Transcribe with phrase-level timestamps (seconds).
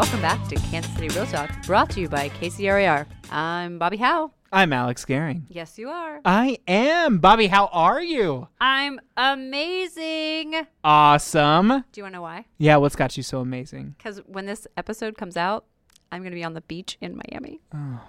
[0.00, 3.04] Welcome back to Kansas City Real Talk, brought to you by KCRAR.
[3.30, 4.32] I'm Bobbi Howe.
[4.50, 5.42] I'm Alex Gehring.
[5.50, 6.22] Yes, you are.
[6.24, 7.20] I am.
[7.20, 8.48] Bobbi, how are you?
[8.62, 10.66] I'm amazing.
[10.82, 11.68] Awesome.
[11.68, 12.46] Do you want to know why?
[12.56, 13.94] Yeah, what's got you so amazing?
[13.98, 15.66] Because when this episode comes out,
[16.10, 17.60] I'm going to be on the beach in Miami.
[17.74, 18.00] Oh.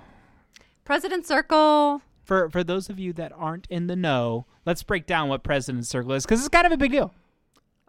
[0.85, 2.01] President Circle.
[2.23, 5.85] For for those of you that aren't in the know, let's break down what President
[5.85, 7.13] Circle is because it's kind of a big deal.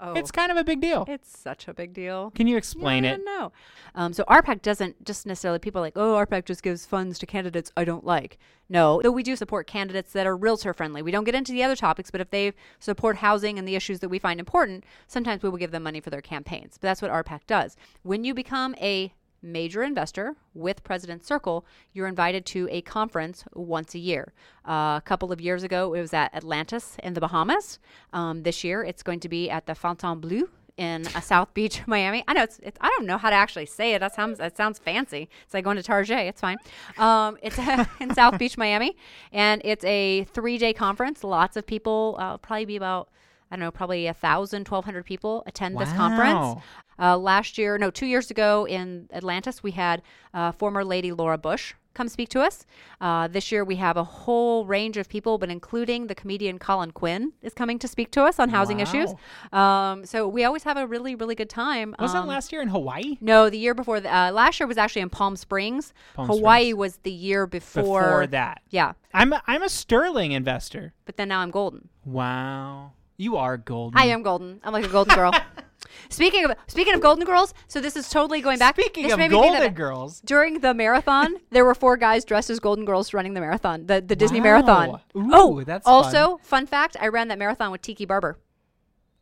[0.05, 1.05] Oh, It's kind of a big deal.
[1.09, 2.33] it's such a big deal.
[2.33, 3.21] Can you explain yeah, it?
[3.25, 3.53] No.
[3.95, 7.27] Um, so RPAC doesn't just necessarily people are like, oh, RPAC just gives funds to
[7.27, 8.39] candidates I don't like.
[8.69, 11.03] No, though we do support candidates that are realtor friendly.
[11.03, 14.01] We don't get into the other topics, but if they support housing and the issues
[14.01, 16.79] that we find important, sometimes we will give them money for their campaigns.
[16.81, 17.77] But that's what RPAC does.
[18.03, 23.95] When you become a major investor with President Circle, you're invited to a conference once
[23.95, 24.33] a year.
[24.67, 27.79] Uh, a couple of years ago, it was at Atlantis in the Bahamas.
[28.13, 32.25] Um, this year, it's going to be at the Fontainebleau in uh, South Beach, Miami.
[32.27, 34.01] I know it's, it's I don't know how to actually say it.
[34.01, 35.29] That sounds that sounds fancy.
[35.45, 36.19] It's like going to Target.
[36.19, 36.59] It's fine.
[36.99, 37.59] Um, it's
[38.01, 38.97] in South Beach, Miami,
[39.33, 41.25] and it's a three day conference.
[41.25, 43.09] Lots of people, uh, probably be about
[43.53, 46.35] I don't know, probably a thousand, twelve hundred people attend this conference.
[46.35, 46.63] Wow.
[46.99, 50.01] Uh, last year, no, two years ago in Atlantis, we had
[50.33, 52.65] uh, former Lady Laura Bush come speak to us.
[53.01, 56.91] Uh, this year, we have a whole range of people, but including the comedian Colin
[56.91, 59.13] Quinn is coming to speak to us on housing issues.
[59.53, 61.95] Um, so we always have a really, really good time.
[61.99, 63.19] Was um, that last year in Hawaii?
[63.21, 64.01] No, the year before.
[64.01, 65.93] The, uh, last year was actually in Palm Springs.
[66.15, 66.79] Palm Hawaii Springs.
[66.79, 67.83] was the year before.
[67.83, 68.63] Before that.
[68.71, 70.95] Yeah, I'm a, I'm a Sterling investor.
[71.05, 71.89] but then now I'm golden.
[72.05, 72.93] Wow.
[73.17, 73.99] You are golden.
[73.99, 74.61] I am golden.
[74.65, 75.33] I'm like a golden girl.
[76.09, 78.75] speaking of speaking of golden girls, so this is totally going back.
[78.75, 80.21] Speaking this of made me think golden girls.
[80.21, 84.01] During the marathon, there were four guys dressed as golden girls running the marathon, the
[84.01, 84.45] the Disney Wow.
[84.45, 84.89] marathon.
[85.17, 88.39] Ooh, oh, that's also fun fact: I ran that marathon with Tiki Barber,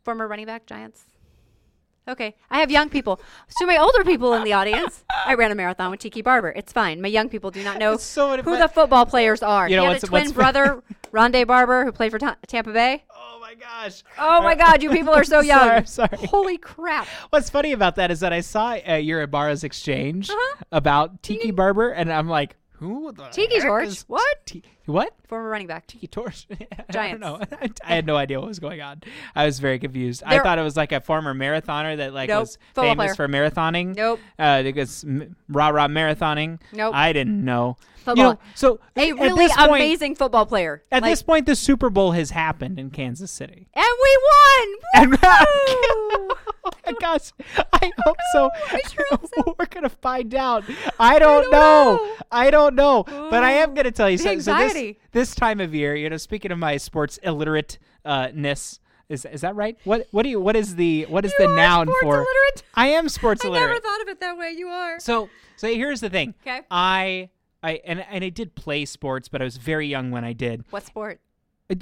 [0.03, 1.05] former running back Giants.
[2.07, 3.21] Okay, I have young people.
[3.59, 6.49] To my older people in the audience, I ran a marathon with Tiki Barber.
[6.49, 6.99] It's fine.
[6.99, 9.69] My young people do not know so who the football players are.
[9.69, 13.03] You know he had a twin brother, Ronde Barber, who played for Ta- Tampa Bay.
[13.15, 14.03] Oh my gosh.
[14.17, 15.85] Oh my God, you people are so young.
[15.85, 16.27] Sorry, sorry.
[16.27, 17.07] Holy crap.
[17.29, 20.63] What's funny about that is that I saw uh, your Ibarra's exchange Uh-huh.
[20.71, 23.87] about Tiki Barber, and I'm like, who the Tiki Torch?
[23.87, 24.45] is What?
[24.45, 25.13] Ti- what?
[25.27, 25.87] Former running back.
[25.87, 26.47] Tiki Torch?
[26.89, 27.39] I don't know.
[27.85, 29.01] I had no idea what was going on.
[29.35, 30.23] I was very confused.
[30.25, 32.41] I thought it was like a former marathoner that like Nope.
[32.41, 33.15] was Football famous player.
[33.15, 33.95] for marathoning.
[33.95, 34.19] Nope.
[34.39, 35.05] Uh, because
[35.49, 36.59] rah rah marathoning.
[36.73, 36.93] Nope.
[36.95, 37.77] I didn't know.
[38.07, 40.81] You know, so A really point- amazing football player.
[40.91, 43.67] At Like- this point, the Super Bowl has happened in Kansas City.
[43.75, 44.67] And we won!
[44.93, 46.35] And oh
[46.85, 47.31] my gosh,
[47.73, 48.49] I hope so.
[48.71, 49.55] I sure hope so.
[49.57, 50.63] We're gonna find out.
[50.99, 51.95] I don't, don't know.
[51.97, 52.15] know.
[52.31, 53.03] I don't know.
[53.03, 54.41] But I am gonna tell you something.
[54.41, 54.70] So anxiety.
[54.73, 59.25] This this time of year, you know, speaking of my sports illiterate uh, ness, is
[59.25, 59.77] is that right?
[59.83, 62.15] What what do you what is the what is You the noun sports for?
[62.15, 62.63] illiterate.
[62.75, 63.69] I am sports I illiterate.
[63.69, 64.51] I never thought of it that way.
[64.57, 64.99] You are.
[64.99, 66.33] So so here's the thing.
[66.43, 66.61] 'Kay.
[66.71, 67.29] I
[67.63, 70.63] I and and I did play sports, but I was very young when I did.
[70.69, 71.19] What sport?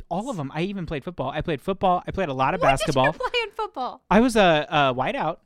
[0.10, 0.52] All of them.
[0.54, 1.32] I even played football.
[1.32, 2.04] I played football.
[2.08, 3.12] I played a lot of What basketball.
[3.12, 4.02] did you play in football?
[4.12, 5.38] I was a, a wideout,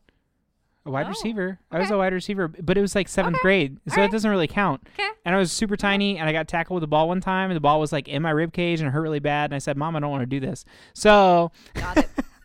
[0.86, 1.60] a wide Oh, receiver.
[1.72, 4.10] I was a wide receiver, but it was like seventh Okay, grade, so alright.
[4.10, 4.86] it doesn't really count.
[5.00, 5.08] Okay.
[5.26, 7.56] And I was super tiny, and I got tackled with the ball one time, and
[7.56, 9.46] the ball was like in my rib cage, and it hurt really bad.
[9.52, 11.52] And I said, "Mom, I don't want to do this." So,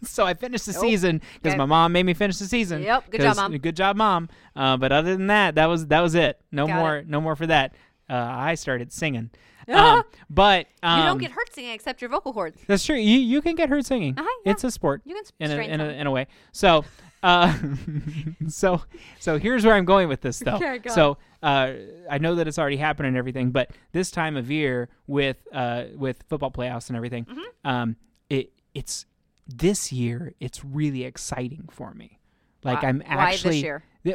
[0.04, 0.81] so I finished the Nope.
[0.82, 1.59] season because Okay.
[1.59, 2.82] my mom made me finish the season.
[2.82, 3.56] Yep, good job, Mom.
[3.59, 4.28] Good job, mom.
[4.55, 6.41] Uh, but other than that, that was that was it.
[6.53, 7.09] No Got more, it.
[7.09, 7.75] no more for that.
[8.09, 9.31] Uh, I started singing,
[9.69, 12.59] um, but um, you don't get hurt singing except your vocal cords.
[12.66, 12.97] that's true.
[12.97, 14.15] You you can get hurt singing.
[14.19, 14.53] Uh-huh, yeah.
[14.53, 16.26] It's a sport You can in a, in a, in a way.
[16.53, 16.84] So,
[17.22, 17.56] uh,
[18.48, 18.82] so,
[19.18, 20.56] so here's where I'm going with this, though.
[20.56, 21.72] Okay, so, uh,
[22.10, 25.84] I know that it's already happened and everything, but this time of year with uh,
[25.96, 27.68] with football playoffs and everything, Mm-hmm.
[27.68, 27.96] um,
[28.28, 29.06] it it's
[29.46, 30.34] this year.
[30.40, 32.18] It's really exciting for me.
[32.64, 33.60] Like I'm why this actually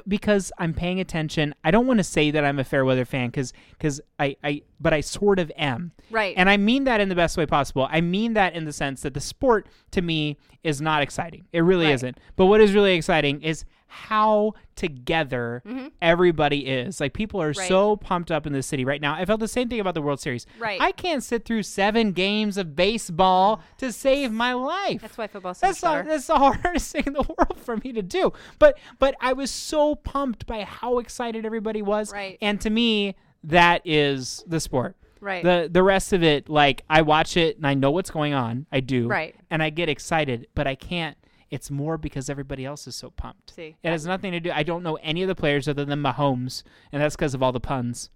[0.07, 1.53] because I'm paying attention.
[1.63, 4.93] I don't want to say that I'm a fair weather fan because I, I but
[4.93, 5.91] I sort of am.
[6.09, 6.33] Right.
[6.37, 7.87] And I mean that in the best way possible.
[7.91, 11.45] I mean that in the sense that the sport to me is not exciting.
[11.53, 11.93] It really Right.
[11.95, 12.17] isn't.
[12.35, 15.61] But what is really exciting is how together
[16.01, 16.99] everybody is.
[16.99, 17.59] Like people are Mm-hmm.
[17.59, 17.67] Right.
[17.67, 19.13] so pumped up in the city right now.
[19.13, 20.47] I felt the same thing about the World Series.
[20.57, 20.81] Right.
[20.81, 25.01] I can't sit through seven games of baseball to save my life.
[25.01, 27.93] That's why football's so That's the, that's the hardest thing in the world for me
[27.93, 28.33] to do.
[28.57, 32.11] But but I was so pumped by how excited everybody was.
[32.11, 32.37] Right.
[32.41, 34.95] And to me, that is the sport.
[35.21, 35.43] Right.
[35.43, 38.65] The the rest of it, like I watch it and I know what's going on.
[38.71, 39.07] I do.
[39.07, 39.35] Right.
[39.51, 41.15] And I get excited, but I can't.
[41.53, 43.53] It's more because everybody else is so pumped.
[43.53, 44.49] See, It has nothing to do.
[44.49, 47.51] I don't know any of the players other than Mahomes, and that's because of all
[47.51, 48.09] the puns.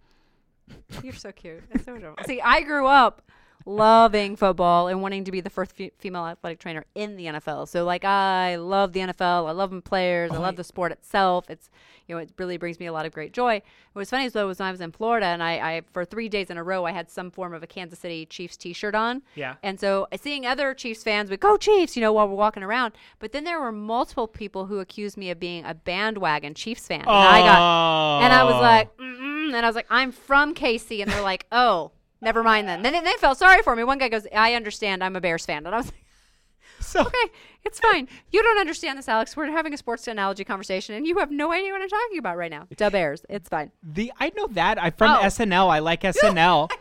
[1.03, 1.61] You're so cute.
[1.71, 2.23] That's so adorable.
[2.25, 3.21] See, I grew up
[3.67, 7.67] loving football and wanting to be the first fe- female athletic trainer in the NFL.
[7.67, 9.47] So like I love the NFL.
[9.47, 10.31] I love the players.
[10.31, 11.49] I Oh, love the sport itself.
[11.49, 11.69] It's
[12.07, 13.61] you know it really brings me a lot of great joy.
[13.91, 16.29] What was funny though was when I was in Florida and I, I for three
[16.29, 19.21] days in a row I had some form of a Kansas City Chiefs T-shirt on.
[19.35, 19.55] Yeah.
[19.61, 22.93] And so seeing other Chiefs fans would go Chiefs, you know, while we're walking around.
[23.19, 27.01] But then there were multiple people who accused me of being a bandwagon Chiefs fan.
[27.01, 28.61] And I got and I was Oh.
[28.61, 29.53] like, Mm-mm.
[29.53, 31.91] and I was like, I'm from KC, and they're like, oh,
[32.21, 32.81] never mind then.
[32.81, 33.83] Then they, felt sorry for me.
[33.83, 36.05] One guy goes, I understand, I'm a Bears fan, and I was like,
[36.79, 37.31] so okay,
[37.63, 38.07] it's fine.
[38.31, 39.35] You don't understand this, Alex.
[39.35, 42.37] We're having a sports analogy conversation, and you have no idea what I'm talking about
[42.37, 42.67] right now.
[42.75, 43.71] Da Bears, it's fine.
[43.81, 45.21] the I know that I from Oh.
[45.23, 45.69] SNL.
[45.69, 46.69] I like SNL.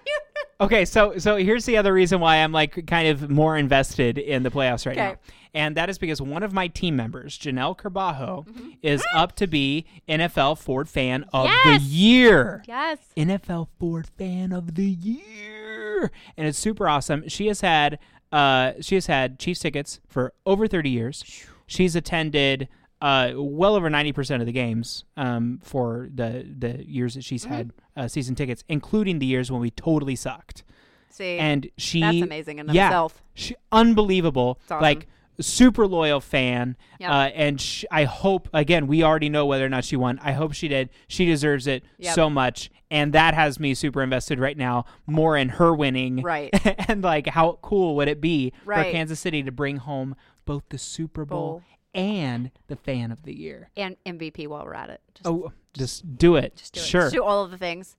[0.61, 4.43] Okay, so so here's the other reason why I'm like kind of more invested in
[4.43, 5.09] the playoffs right Okay.
[5.11, 5.17] now.
[5.55, 8.71] And that is because one of my team members, Janelle Carbajo, Mm-hmm.
[8.83, 11.83] is up to be NFL Ford Fan of Yes!
[11.83, 12.63] the Year.
[12.67, 12.99] yes.
[13.17, 16.11] NFL Ford Fan of the Year.
[16.37, 17.29] And it's super awesome.
[17.29, 17.99] She has had
[18.33, 21.45] uh she has had Chiefs tickets for over 30 years.
[21.67, 22.69] She's attended
[23.03, 27.73] uh well over 90% of the games um for the the years that she's had
[27.97, 30.65] uh, season tickets, including the years when we totally sucked.
[31.11, 33.23] See, And she that's amazing in yeah, itself.
[33.33, 34.59] She, unbelievable.
[34.67, 34.83] awesome.
[34.83, 35.07] Like
[35.41, 36.77] super loyal fan.
[36.99, 37.11] Yep.
[37.11, 40.19] Uh, and sh- I hope again we already know whether or not she won.
[40.23, 40.91] I hope she did.
[41.09, 42.15] She deserves it Yep.
[42.15, 44.85] so much, and that has me super invested right now.
[45.07, 46.51] More in her winning, Right.
[46.91, 50.79] and like how cool would it be for Kansas City to bring home both the
[50.79, 51.63] Super Bowl Bowl.
[51.97, 53.71] And the Fan of the Year?
[53.77, 55.01] and MVP while we're at it.
[55.15, 56.57] Just, Oh, just do it.
[56.57, 56.85] just do it.
[56.87, 57.01] sure.
[57.03, 57.97] Just do all of the things.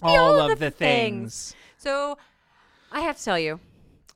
[0.00, 1.54] Be all, of of the things.
[1.76, 2.16] So,
[2.92, 3.58] I have to tell you,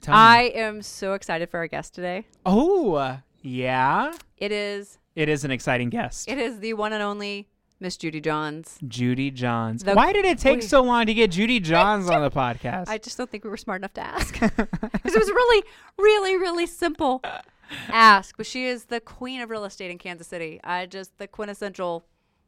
[0.00, 0.19] Tell me.
[0.20, 2.26] I am so excited for our guest today.
[2.46, 4.12] oh, uh, yeah.
[4.38, 6.29] It is It is an exciting guest.
[6.29, 7.49] It is the one and only
[7.81, 8.79] Miss Judy Johns.
[8.87, 9.82] Judy Johns.
[9.82, 10.64] The- Why did it take Wait.
[10.70, 12.88] so long to get Judy Johns on the podcast?
[12.88, 15.64] I just don't think we were smart enough to ask because it was really,
[15.99, 17.20] really, really simple
[17.88, 18.36] ask.
[18.36, 20.60] But she is the queen of real estate in Kansas City.
[20.64, 22.04] I just the quintessential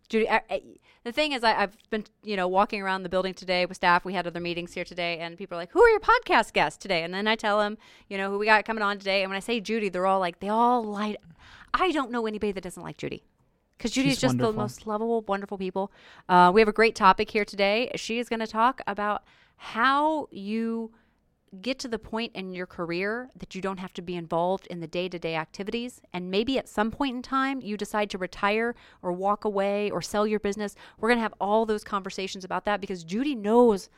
[0.08, 0.28] Judy.
[0.28, 0.62] I, I,
[1.04, 4.04] the thing is, I, I've been you know walking around the building today with staff.
[4.04, 6.78] We had other meetings here today, and people are like, "Who are your podcast guests
[6.80, 7.78] today?" And then I tell them,
[8.08, 9.22] you know, who we got coming on today.
[9.22, 11.16] And when I say Judy, they're all like, they all light.
[11.72, 13.24] I don't know anybody that doesn't like Judy.
[13.76, 14.52] Because Judy She's is just wonderful.
[14.52, 15.90] the most lovable, wonderful people.
[16.28, 17.90] Uh, we have a great topic here today.
[17.96, 19.24] She is going to talk about
[19.56, 20.92] how you
[21.62, 24.80] get to the point in your career that you don't have to be involved in
[24.80, 26.00] the day to day activities.
[26.12, 30.02] And maybe at some point in time, you decide to retire or walk away or
[30.02, 30.74] sell your business.
[30.98, 33.88] We're going to have all those conversations about that because Judy knows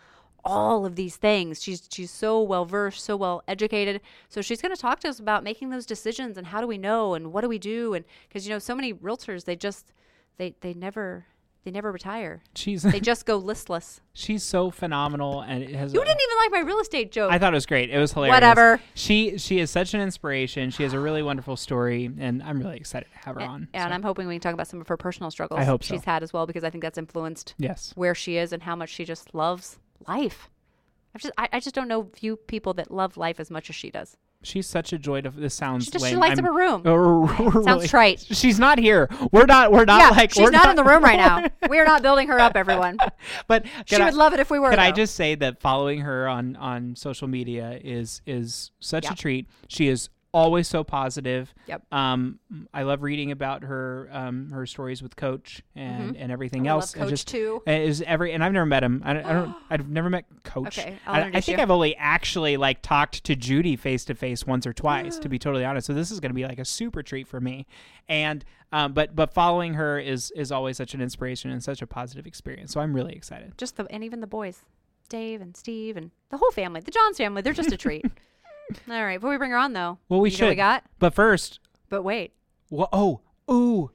[0.44, 1.62] all of these things.
[1.62, 4.00] She's she's so well versed, so well educated.
[4.28, 6.78] So she's going to talk to us about making those decisions and how do we
[6.78, 9.92] know and what do we do and because you know so many realtors they just
[10.38, 11.26] they they never
[11.66, 12.44] they never retire.
[12.54, 14.00] she's They just go listless.
[14.12, 15.92] she's so phenomenal, and it has.
[15.92, 17.32] You didn't even like my real estate joke.
[17.32, 17.90] I thought it was great.
[17.90, 18.36] It was hilarious.
[18.36, 18.80] Whatever.
[18.94, 20.70] She she is such an inspiration.
[20.70, 23.66] She has a really wonderful story, and I'm really excited to have her on.
[23.74, 25.82] and so, I'm hoping we can talk about some of her personal struggles I hope
[25.82, 25.94] so.
[25.94, 28.76] she's had as well because I think that's influenced yes, where she is and how
[28.76, 30.48] much she just loves life.
[31.18, 33.90] Just I, I just don't know few people that love life as much as she
[33.90, 34.16] does.
[34.46, 35.30] She's such a joy to.
[35.30, 36.12] This sounds She just lame.
[36.12, 36.82] she lights I'm- up her room.
[36.86, 38.20] Oh, we're Sounds trite.
[38.30, 39.08] She's not here.
[39.32, 39.72] We're not.
[39.72, 40.32] We're not yeah, like.
[40.32, 41.46] she's we're not, in the room right now.
[41.68, 42.96] We are not building her up, everyone.
[43.48, 44.70] But She I- would love it if we were.
[44.70, 49.12] Can I just say that following her on on social media is is such Yeah.
[49.12, 49.48] a treat.
[49.68, 51.52] She is always so positive.
[51.66, 51.82] Yep.
[51.92, 52.38] Um,
[52.74, 56.68] I love reading about her um her stories with Coach and and everything Mm-hmm.
[56.68, 56.94] I else.
[56.94, 57.62] Coach just- too.
[57.66, 59.02] Is every and I've never met him.
[59.04, 59.54] I, don't- I don't.
[59.70, 60.78] I've never met Coach.
[60.78, 61.62] Okay, I'll I, I think you.
[61.62, 65.38] I've only actually like talked to Judy face to face once or twice, to be
[65.38, 65.86] totally honest.
[65.86, 67.66] So this is going to be like a super treat for me.
[68.08, 71.86] And um, but but following her is is always such an inspiration and such a
[71.86, 72.72] positive experience.
[72.72, 73.56] So I'm really excited.
[73.56, 74.60] Just the and even the boys,
[75.08, 77.40] Dave and Steve and the whole family, the Johns family.
[77.42, 78.04] They're just a treat.
[78.84, 78.92] Hmm.
[78.92, 80.40] All right, before we bring her on though, Well, we you should.
[80.42, 80.84] know what we got.
[80.98, 82.32] But first, But wait,
[82.70, 83.20] Wha oh,
[83.50, 83.90] ooh,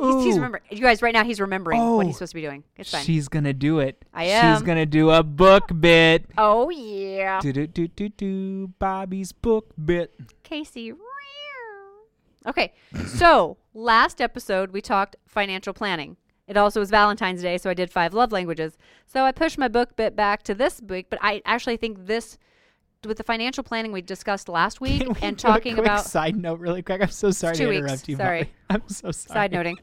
[0.00, 0.38] he's, he's ooh.
[0.38, 0.62] remembering.
[0.70, 1.96] You guys, right now he's remembering Oh.
[1.96, 2.64] what he's oh, supposed to be doing.
[2.76, 3.04] It's fine.
[3.04, 4.04] She's gonna do it.
[4.12, 4.64] I She's am.
[4.64, 6.24] gonna do a book bit.
[6.36, 8.68] oh yeah, Do do do do do.
[8.80, 10.12] Bobbi's book bit.
[10.42, 10.92] Casey.
[12.46, 12.72] Okay,
[13.06, 16.16] so last episode we talked financial planning.
[16.46, 18.78] It also was Valentine's Day, so I did five love languages.
[19.06, 22.38] So I pushed my book bit back to this week, but I actually think this,
[23.06, 26.58] with the financial planning we discussed last week we and talking quick about side note
[26.60, 27.00] really quick.
[27.00, 27.78] I'm so sorry to weeks.
[27.78, 28.16] interrupt you.
[28.16, 28.40] Sorry.
[28.44, 28.48] Bobbi.
[28.70, 29.34] I'm so sorry.
[29.34, 29.78] side noting.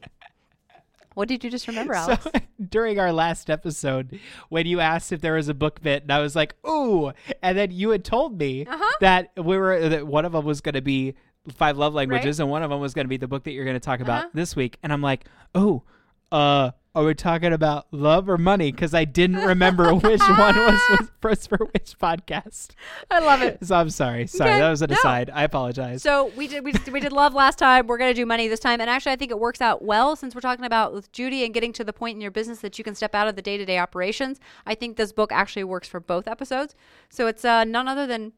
[1.14, 2.24] What did you just remember, Alex?
[2.24, 2.30] So
[2.68, 4.20] during our last episode,
[4.50, 7.10] when you asked if there was a book bit, and I was like, "Ooh,"
[7.42, 8.96] and then you had told me Uh-huh.
[9.00, 11.14] that we were that one of them was going to be
[11.54, 13.64] five love languages, and one of them was going to be the book that you're
[13.64, 14.30] going to talk about Uh-huh.
[14.34, 14.76] this week.
[14.82, 15.84] And I'm like, "Oh,
[16.32, 18.72] uh, are we talking about love or money?
[18.72, 22.70] Because I didn't remember which one was, was first for which podcast.
[23.10, 23.58] I love it.
[23.66, 24.26] So I'm sorry.
[24.26, 24.96] Sorry, Okay, that was an no.
[24.96, 25.30] aside.
[25.32, 26.02] I apologize.
[26.02, 27.86] So we did we, did- we did love last time.
[27.86, 30.34] We're gonna do money this time, and actually, I think it works out well since
[30.34, 32.84] we're talking about with Judy and getting to the point in your business that you
[32.84, 34.40] can step out of the day to day operations.
[34.64, 36.74] I think this book actually works for both episodes.
[37.10, 38.32] So it's uh, none other than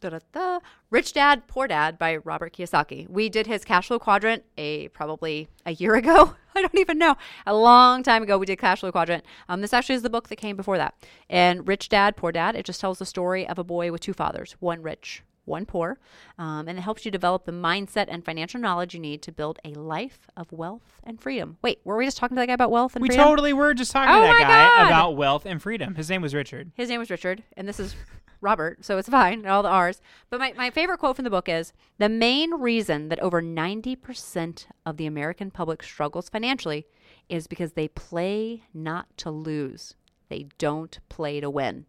[0.00, 3.08] da-da-da, Rich Dad Poor Dad by Robert Kiyosaki.
[3.10, 6.34] We did his cash flow quadrant a probably a year ago.
[6.54, 7.16] I don't even know.
[7.46, 9.24] A long time ago, we did cash flow quadrant.
[9.48, 10.94] Um, this actually is the book that came before that.
[11.28, 12.56] And Rich Dad Poor Dad.
[12.56, 15.98] It just tells the story of a boy with two fathers, one rich, one poor,
[16.38, 19.58] um, and it helps you develop the mindset and financial knowledge you need to build
[19.64, 21.56] a life of wealth and freedom.
[21.62, 23.24] Wait, were we just talking to that guy about wealth and we freedom?
[23.26, 24.86] totally were just talking Oh to that guy God.
[24.86, 25.94] about wealth and freedom.
[25.96, 26.70] His name was Richard.
[26.74, 27.94] His name was Richard, and this is
[28.40, 30.00] Robert, so it's fine, all the R's.
[30.30, 34.66] But my, my favorite quote from the book is The main reason that over 90%
[34.86, 36.86] of the American public struggles financially
[37.28, 39.94] is because they play not to lose,
[40.28, 41.86] they don't play to win.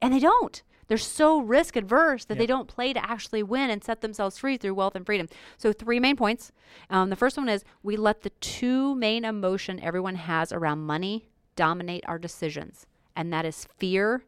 [0.00, 0.62] And they don't.
[0.88, 4.56] They're so risk adverse that they don't play to actually win and set themselves free
[4.56, 5.28] through wealth and freedom.
[5.58, 6.50] So, three main points.
[6.88, 11.28] Um, the first one is we let the two main emotion everyone has around money
[11.56, 14.22] dominate our decisions, and that is fear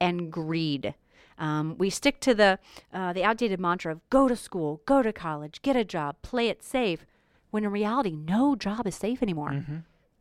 [0.00, 0.94] and greed.
[1.38, 2.58] Um, we stick to the
[2.92, 6.48] uh, the outdated mantra of go to school, go to college, get a job, play
[6.48, 7.06] it safe.
[7.50, 9.64] When in reality, no job is safe anymore.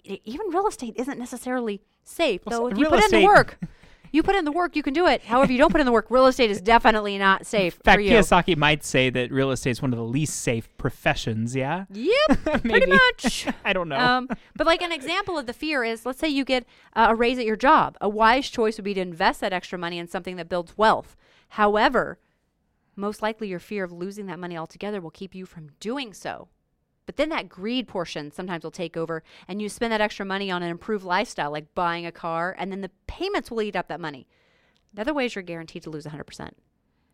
[0.03, 2.41] E- even real estate isn't necessarily safe.
[2.45, 3.59] Well, though if you put in the work,
[4.11, 5.23] you put in the work, you can do it.
[5.23, 7.95] However, you don't put in the work, real estate is definitely not safe In fact,
[7.95, 8.11] for you.
[8.11, 11.55] Kiyosaki might say that real estate is one of the least safe professions.
[11.55, 13.47] Yeah, Yep, pretty much.
[13.65, 13.97] I don't know.
[13.97, 17.15] Um, but like an example of the fear is, let's say you get uh, a
[17.15, 17.97] raise at your job.
[18.01, 21.15] A wise choice would be to invest that extra money in something that builds wealth.
[21.49, 22.19] However,
[22.95, 26.49] most likely your fear of losing that money altogether will keep you from doing so.
[27.07, 30.51] But then that greed portion sometimes will take over, and you spend that extra money
[30.51, 33.87] on an improved lifestyle, like buying a car, and then the payments will eat up
[33.87, 34.27] that money.
[34.93, 36.51] The other ways you're guaranteed to lose 100%.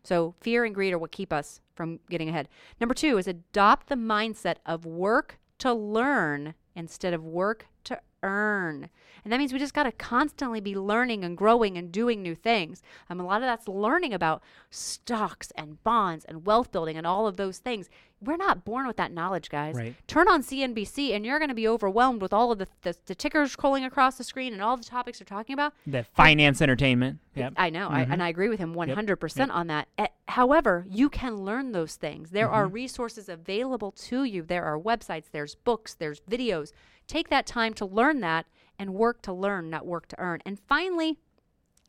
[0.02, 2.48] So fear and greed are what keep us from getting ahead.
[2.80, 8.88] Number two is adopt the mindset of work to learn instead of work to earn.
[9.22, 12.34] And that means we just got to constantly be learning and growing and doing new
[12.34, 12.82] things.
[13.08, 14.42] Um, a lot of that's learning about
[14.78, 17.88] stocks and bonds and wealth building and all of those things.
[18.20, 19.74] We're not born with that knowledge, guys.
[19.74, 19.94] Right.
[20.06, 23.14] Turn on CNBC and you're going to be overwhelmed with all of the, the, the
[23.14, 25.72] tickers scrolling across the screen and all the topics they're talking about.
[25.86, 27.18] the finance entertainment.
[27.34, 27.54] Yep.
[27.56, 29.48] I know, I, and I agree with him 100% Yep.
[29.52, 29.88] on that.
[29.98, 32.30] Eh, however, you can learn those things.
[32.30, 32.74] There are Mm-hmm.
[32.74, 34.42] resources available to you.
[34.42, 36.72] There are websites, there's books, there's videos.
[37.06, 38.46] Take that time to learn that
[38.78, 40.40] and work to learn, not work to earn.
[40.44, 41.18] And finally,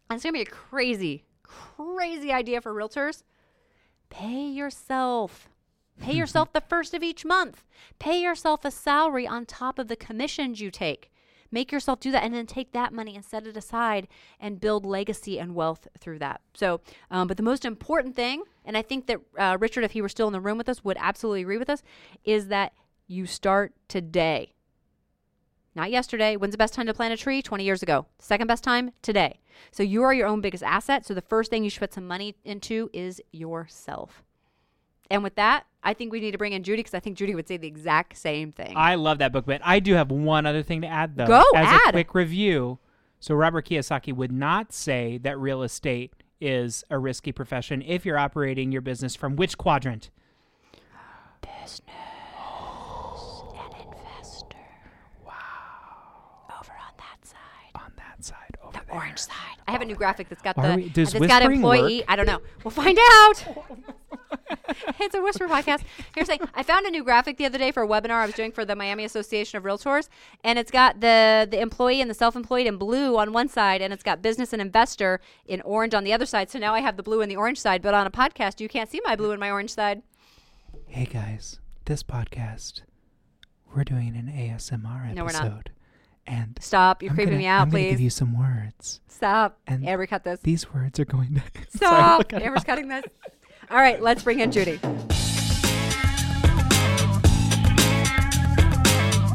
[0.09, 3.23] and it's going to be a crazy, crazy idea for realtors.
[4.09, 5.49] Pay yourself.
[5.99, 7.63] Pay yourself the first of each month.
[7.99, 11.11] Pay yourself a salary on top of the commissions you take.
[11.51, 14.07] Make yourself do that and then take that money and set it aside
[14.39, 16.41] and build legacy and wealth through that.
[16.53, 20.01] So, um, but the most important thing, and I think that uh, Richard, if he
[20.01, 21.81] were still in the room with us, would absolutely agree with us,
[22.25, 22.73] is that
[23.07, 24.54] you start today.
[25.75, 26.37] Not yesterday.
[26.37, 27.41] When's the best time to plant a tree?
[27.41, 28.05] 20 years ago.
[28.19, 28.91] Second best time?
[29.01, 29.39] Today.
[29.71, 31.05] So you are your own biggest asset.
[31.05, 34.23] So the first thing you should put some money into is yourself.
[35.11, 37.35] And with that, I think we need to bring in Judy because I think Judy
[37.35, 38.73] would say the exact same thing.
[38.75, 41.27] I love that book, but I do have one other thing to add, though.
[41.27, 41.89] Go, As add.
[41.89, 42.79] a quick review.
[43.19, 48.17] So, Robert Kiyosaki would not say that real estate is a risky profession if you're
[48.17, 50.09] operating your business from which quadrant?
[51.41, 51.81] Business
[53.53, 54.57] and investor.
[55.25, 55.33] Wow.
[56.59, 57.71] Over on that side.
[57.75, 58.84] On that side, over The there.
[58.95, 59.35] Orange side.
[59.67, 61.97] I have a new graphic that's got Are the we- that's got employee.
[61.99, 62.05] work?
[62.07, 62.39] I don't know.
[62.63, 63.45] We'll find out.
[64.99, 65.81] it's a whisper podcast.
[66.13, 66.47] Here's the thing.
[66.53, 68.65] I found a new graphic the other day for a webinar I was doing for
[68.65, 70.07] the Miami Association of Realtors,
[70.43, 73.91] and it's got the the employee and the self-employed in blue on one side, and
[73.93, 76.49] it's got business and investor in orange on the other side.
[76.49, 78.67] So now I have the blue and the orange side, but on a podcast you
[78.67, 80.01] can't see my blue and my orange side.
[80.87, 82.81] Hey, guys, this podcast,
[83.75, 85.15] we're doing an ASMR episode.
[85.15, 85.69] No, we're not.
[86.27, 87.03] And Stop!
[87.03, 87.61] You're I'm creeping gonna- me out.
[87.61, 89.01] I'm gonna Please give you some words.
[89.07, 89.59] stop.
[89.67, 90.39] and- Amber, cut this.
[90.41, 91.41] These words are going to.
[91.77, 92.19] Stop!
[92.19, 92.41] look at.
[92.41, 93.03] Amber's cutting this.
[93.69, 94.79] All right, let's bring in Judy.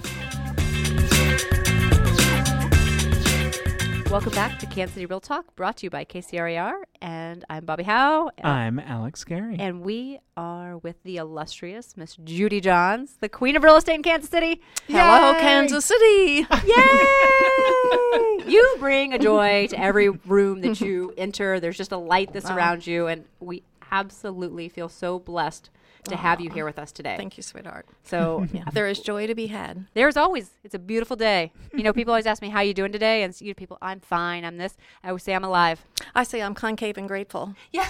[4.11, 7.83] Welcome back to Kansas City Real Talk, brought to you by KCRAR, and I'm Bobbi
[7.83, 8.31] Howe.
[8.45, 9.57] I'm Alex Gary.
[9.59, 14.05] And we are with the illustrious Miss Judy Johns, the queen of real estate in
[14.05, 14.61] Kansas City.
[14.87, 16.47] Hello, Kansas City.
[16.65, 18.21] Yay!
[18.55, 21.61] You bring a joy to every room that you enter.
[21.61, 25.71] There's just a light that surrounds you, and we absolutely feel so blessed
[26.05, 27.17] to have you here with us today.
[27.17, 27.87] Thank you, sweetheart.
[28.03, 29.87] So Yeah, there is joy to be had.
[29.95, 31.51] there's always it's a beautiful day.
[31.73, 34.01] You know, people always ask me how you doing today, and you know, people, I'm
[34.01, 34.45] fine.
[34.45, 34.77] I'm this.
[35.03, 35.85] I always say I'm alive.
[36.15, 37.55] I say I'm concave and grateful.
[37.73, 37.89] Yeah.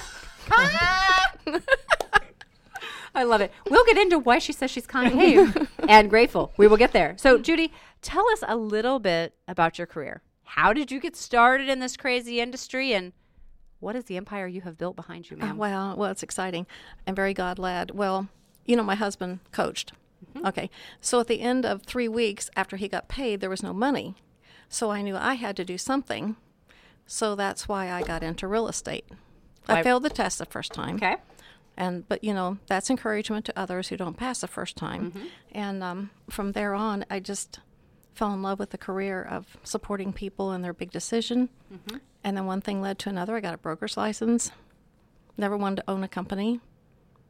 [3.16, 3.52] I love it.
[3.71, 6.52] We'll get into why she says she's concave and grateful.
[6.56, 7.14] We will get there.
[7.16, 10.23] So, Judy, tell us a little bit about your career.
[10.45, 13.13] How did you get started in this crazy industry, and
[13.81, 15.57] what is the empire you have built behind you, Uh, ma'am?
[15.57, 16.67] well, well, it's exciting.
[17.07, 17.91] I'm very God led.
[17.93, 18.29] Well,
[18.65, 19.93] you know, my husband coached.
[20.45, 20.71] Okay.
[21.01, 24.17] So at the end of three weeks after he got paid, there was no money.
[24.69, 26.37] So I knew I had to do something.
[27.07, 29.05] So that's why I got into real estate.
[29.67, 30.97] Why- I failed the test the first time.
[30.97, 31.17] Okay.
[31.77, 35.13] and but you know that's encouragement to others who don't pass the first time
[35.51, 37.59] and um, from there on i just
[38.14, 41.48] fell in love with the career of supporting people in their big decision.
[42.22, 43.37] And then one thing led to another.
[43.37, 44.50] I got a broker's license.
[45.37, 46.61] Never wanted to own a company.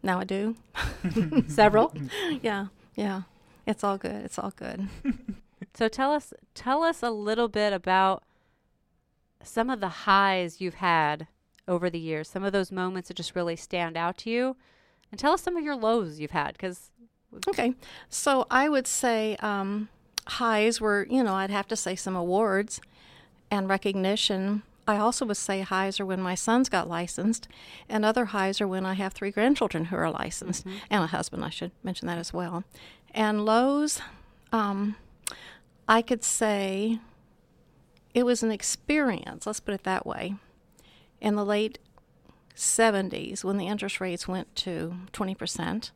[0.03, 0.57] Now i do.
[1.49, 1.93] Several.
[2.43, 3.23] yeah yeah.
[3.67, 4.25] It's all good.
[4.25, 4.89] It's all good.
[5.77, 8.23] So tell us tell us a little bit about
[9.43, 11.27] some of the highs you've had
[11.67, 14.57] over the years, some of those moments that just really stand out to you,
[15.11, 16.93] and tell us some of your lows you've had because
[17.49, 17.75] Okay.
[18.09, 19.89] So I would say um,
[20.27, 22.81] highs were, you know, I'd have to say some awards
[23.51, 24.63] and recognition.
[24.87, 27.49] I also would say highs are when my sons got licensed,
[27.89, 31.45] and other highs are when I have three grandchildren who are licensed, and a husband,
[31.45, 32.65] I should mention that as well.
[33.13, 34.01] And lows,
[34.53, 34.97] um,
[35.89, 36.99] I could say
[38.13, 40.35] it was an experience, let's put it that way.
[41.21, 41.79] In the late
[42.55, 45.91] 70s, when the interest rates went to 20%,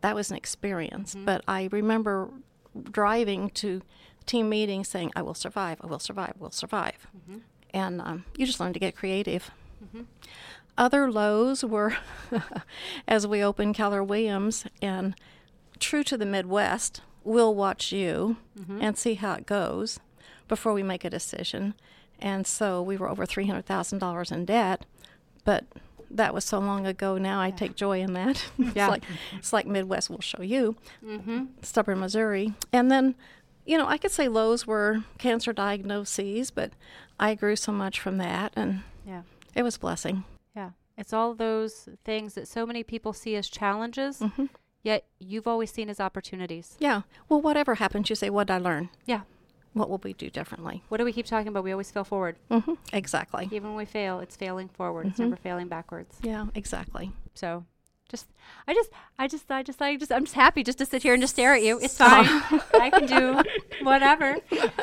[0.00, 1.14] that was an experience.
[1.14, 2.30] But I remember
[2.90, 3.82] driving to
[4.26, 7.06] team meetings saying, I will survive, I will survive, I will survive.
[7.16, 7.38] Mm-hmm.
[7.74, 9.50] And um, you just learn to get creative.
[9.84, 10.02] Mm-hmm.
[10.76, 11.96] Other lows were
[13.08, 15.14] as we opened Keller Williams and
[15.80, 18.78] true to the Midwest, we'll watch you mm-hmm.
[18.80, 19.98] and see how it goes
[20.46, 21.74] before we make a decision.
[22.20, 24.86] And so we were over $300,000 in debt,
[25.44, 25.64] but
[26.10, 27.40] that was so long ago now.
[27.40, 28.44] I take joy in that.
[28.58, 28.88] it's Yeah.
[28.88, 29.02] like
[29.36, 30.76] it's like Midwest will show you.
[31.04, 31.44] Mm-hmm.
[31.62, 33.14] Stubborn Missouri, and then
[33.66, 36.72] you know I could say lows were cancer diagnoses, but
[37.18, 39.22] I grew so much from that, and yeah,
[39.54, 40.24] it was a blessing.
[40.56, 44.46] yeah, it's all those things that so many people see as challenges, Mm-hmm.
[44.82, 46.76] yet you've always seen as opportunities.
[46.78, 47.02] Yeah.
[47.28, 48.88] Well, whatever happens, you say, "What did I learn?
[49.06, 49.22] Yeah.
[49.74, 51.64] What will we do differently?" What do we keep talking about?
[51.64, 52.36] We always fail forward.
[52.50, 53.48] hmm Exactly.
[53.52, 55.06] Even when we fail, it's failing forward.
[55.06, 55.30] It's Mm-hmm.
[55.30, 56.16] never failing backwards.
[56.22, 56.46] Yeah.
[56.54, 57.12] Exactly.
[57.34, 57.64] So,
[58.08, 58.26] just,
[58.66, 61.12] I just, I just, I just, I just, I'm just happy just to sit here
[61.12, 61.78] and just stare at you.
[61.78, 62.24] It's fine.
[62.72, 63.42] I can do
[63.84, 64.32] whatever.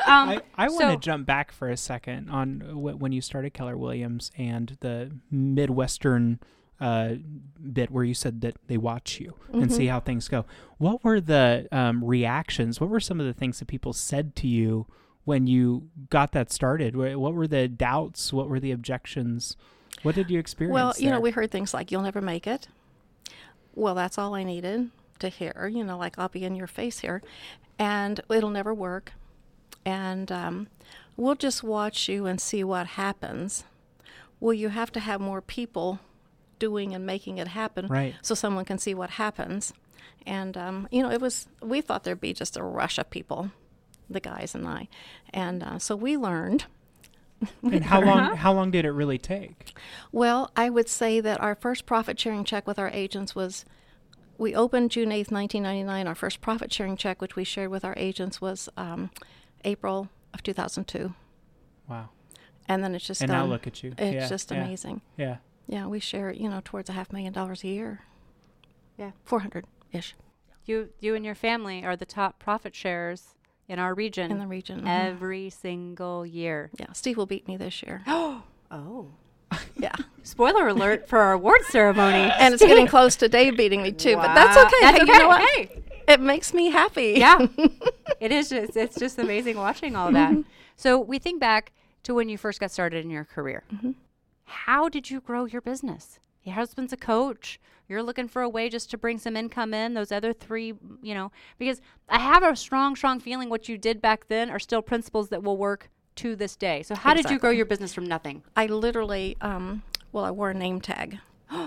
[0.06, 3.52] Um, I, I want to jump back for a second on wh- when you started
[3.52, 6.38] Keller Williams and the Midwestern
[6.80, 7.14] uh,
[7.72, 9.74] bit where you said that they watch you and Mm-hmm.
[9.74, 10.44] see how things go.
[10.78, 12.80] What were the um, reactions?
[12.80, 14.86] What were some of the things that people said to you
[15.24, 16.94] when you got that started?
[16.96, 18.32] What were the doubts?
[18.32, 19.56] What were the objections?
[20.02, 20.74] What did you experience?
[20.74, 22.68] Well, you know, we heard things like, you'll never make it.
[23.74, 26.98] Well, that's all I needed to hear, you know, like, I'll be in your face
[27.00, 27.22] here.
[27.78, 29.12] And it'll never work.
[29.84, 30.68] And um,
[31.16, 33.64] we'll just watch you and see what happens.
[34.40, 36.00] Well, you have to have more people
[36.58, 38.14] doing and making it happen Right.
[38.22, 39.72] so someone can see what happens.
[40.26, 43.50] And, um, you know, it was, we thought there'd be just a rush of people.
[44.08, 44.88] the guys and I,
[45.32, 46.64] and uh, so we learned.
[47.62, 49.76] And how long how long did it really take?
[50.10, 53.64] Well, I would say that our first profit sharing check with our agents was.
[54.38, 56.06] We opened June 8th, 1999.
[56.06, 59.10] Our first profit sharing check, which we shared with our agents, was um,
[59.64, 61.12] April of 2002.
[61.88, 62.08] Wow.
[62.68, 63.38] And then it's just And gone.
[63.40, 63.94] now look at you.
[63.98, 65.00] It's Yeah, just yeah, amazing.
[65.18, 65.36] Yeah.
[65.66, 68.00] Yeah, we share, you know, towards a half million dollars a year.
[68.98, 69.10] Yeah.
[69.24, 70.14] 400 ish
[70.64, 73.34] You you and your family are the top profit sharers
[73.68, 74.82] in our region in the region.
[74.82, 74.88] Mhm.
[74.88, 76.70] every single year.
[76.78, 78.02] yeah, Steve will beat me this year.
[78.06, 78.42] Oh.
[78.68, 79.06] Oh.
[79.76, 79.92] Yeah.
[80.24, 82.32] Spoiler alert for our award ceremony.
[82.40, 84.74] And it's getting close to Dave beating me too, but that's okay.
[84.80, 85.12] That's hey, okay.
[85.12, 85.48] you know what?
[85.50, 85.82] Hey.
[86.08, 87.14] It makes me happy.
[87.16, 87.46] Yeah.
[88.20, 90.34] it is just it's just amazing watching all that.
[90.76, 91.72] So we think back
[92.04, 93.62] to when you first got started in your career.
[94.46, 96.18] How did you grow your business?
[96.42, 97.60] Your husband's a coach.
[97.88, 99.94] You're looking for a way just to bring some income in.
[99.94, 104.00] Those other three, you know, because I have a strong, strong feeling what you did
[104.00, 106.82] back then are still principles that will work to this day.
[106.82, 108.42] So how did you grow your business from nothing?
[108.56, 109.82] I literally, um,
[110.12, 111.18] well, I wore a name tag.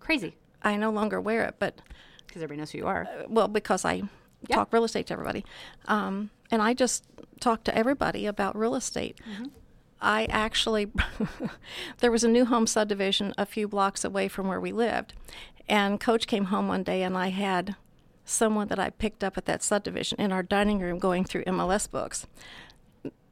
[0.00, 0.36] Crazy.
[0.62, 1.80] I no longer wear it, but
[2.26, 3.06] Because everybody knows who you are.
[3.28, 4.02] well, because I
[4.48, 4.56] Yeah.
[4.56, 5.44] talk real estate to everybody.
[5.86, 7.04] Um, and I just
[7.40, 9.18] talk to everybody about real estate.
[10.00, 10.90] I actually,
[11.98, 15.14] there was a new home subdivision a few blocks away from where we lived.
[15.68, 17.76] And Coach came home one day, and I had
[18.24, 21.90] someone that I picked up at that subdivision in our dining room going through MLS
[21.90, 22.26] books.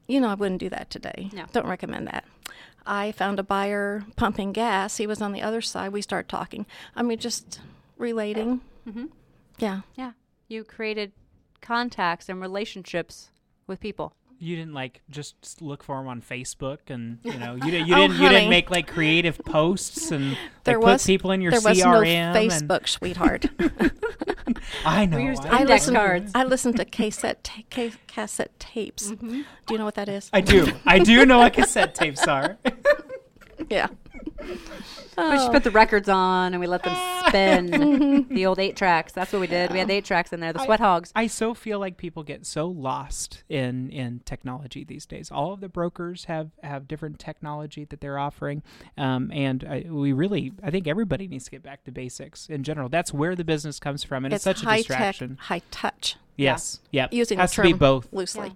[0.07, 1.29] You know, I wouldn't do that today.
[1.33, 1.45] No.
[1.51, 2.25] Don't recommend that.
[2.85, 4.97] I found a buyer pumping gas.
[4.97, 5.91] He was on the other side.
[5.91, 6.65] We start talking.
[6.95, 7.59] I mean, just
[7.97, 8.61] relating.
[8.87, 9.05] Mm-hmm.
[9.57, 9.81] Yeah.
[9.95, 10.11] Yeah.
[10.47, 11.11] You created
[11.61, 13.31] contacts and relationships
[13.65, 14.13] with people.
[14.37, 17.95] You didn't like just look for them on Facebook, and you know you, didn't you
[17.95, 18.35] Oh, didn't you honey.
[18.35, 21.83] didn't make like creative posts and like, there put people in your there was CRM.
[21.83, 23.45] no and- Facebook, sweetheart.
[24.85, 25.17] I know.
[25.17, 25.97] used I, I Index listened.
[25.97, 26.31] cards.
[26.35, 29.11] I listened to cassette ta- ca- cassette tapes.
[29.11, 29.41] Mm-hmm.
[29.67, 30.29] Do you know what that is?
[30.33, 30.71] I do.
[30.85, 32.57] I do know what cassette tapes are.
[33.69, 33.87] yeah.
[34.47, 34.57] We
[35.17, 35.31] Oh.
[35.33, 36.93] just put the records on and we let them
[37.27, 39.13] spin the old eight tracks.
[39.13, 39.71] That's what we did.
[39.71, 41.13] We had eight tracks in there, the sweat hogs.
[41.15, 45.31] I so feel like people get so lost in in technology these days.
[45.31, 48.61] All of the brokers have have different technology that they're offering,
[48.97, 52.63] um, and I, we really, I think everybody needs to get back to basics in
[52.63, 52.89] general.
[52.89, 55.37] That's where the business comes from, and it's, such a distraction.
[55.37, 56.17] tech, high touch.
[56.35, 57.13] Yes, yep.
[57.13, 58.11] Using has the to be both.
[58.11, 58.47] loosely.
[58.49, 58.53] Yeah.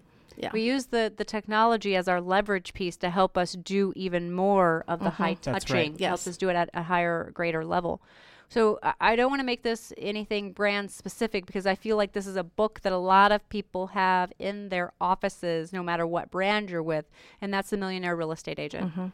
[0.53, 4.83] We use the, the technology as our leverage piece to help us do even more
[4.87, 5.75] of the high That's touching.
[5.75, 6.01] right.
[6.01, 6.27] Helps Yes.
[6.27, 8.01] us do it at a higher, greater level.
[8.47, 12.13] So I- I don't want to make this anything brand specific because I feel like
[12.13, 16.07] this is a book that a lot of people have in their offices, no matter
[16.07, 17.05] what brand you're with,
[17.41, 18.87] and that's the Millionaire Real Estate Agent.
[18.91, 19.07] Mm-hmm.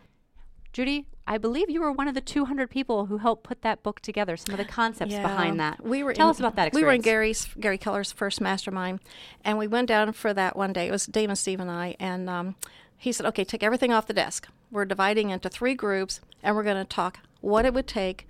[0.76, 4.02] Judy, I believe you were one of the 200 people who helped put that book
[4.02, 4.36] together.
[4.36, 5.82] Some of the concepts behind that.
[5.82, 6.84] We were Tell in, us about that Experience.
[6.84, 7.02] We were in.
[7.02, 9.00] Gary's Gary Keller's first mastermind,
[9.46, 10.90] and we went down for that one day.
[10.90, 12.56] It was and Steve and I, and um,
[12.98, 14.50] he said, "Okay, take everything off the desk.
[14.70, 18.28] We're dividing into three groups, and we're going to talk what it would take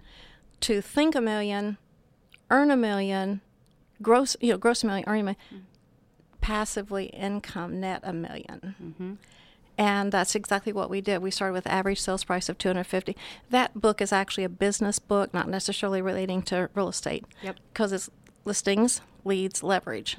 [0.60, 1.80] to think a million,
[2.52, 3.42] earn a million,
[4.04, 5.66] gross you know gross a million, earn a million,
[6.42, 9.18] passively income net a 1000000
[9.78, 11.22] And that's exactly what we did.
[11.22, 13.16] We started with average sales price of 250.
[13.50, 17.26] That book is actually a business book, not necessarily relating to real estate.
[17.44, 17.58] Yep.
[17.74, 18.10] Because it's
[18.46, 20.18] listings, leads, leverage.